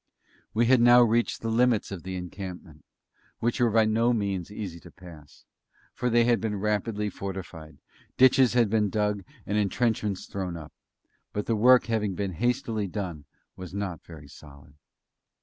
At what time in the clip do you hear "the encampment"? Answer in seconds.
2.01-2.83